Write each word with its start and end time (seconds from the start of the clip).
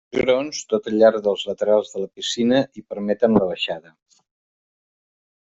Uns 0.09 0.15
graons 0.21 0.61
tot 0.71 0.87
al 0.91 0.95
llarg 1.03 1.19
dels 1.27 1.43
laterals 1.49 1.91
de 1.97 2.01
la 2.05 2.09
piscina 2.21 2.63
hi 2.81 2.85
permeten 2.95 3.37
la 3.41 3.45
baixada. 3.53 3.95